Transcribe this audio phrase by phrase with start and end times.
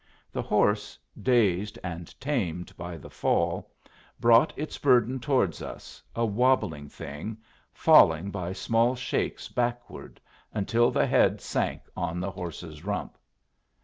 [0.31, 3.71] The horse, dazed and tamed by the fall,
[4.19, 7.37] brought its burden towards us, a wobbling thing,
[7.71, 10.19] falling by small shakes backward,
[10.55, 13.15] until the head sank on the horse's rump.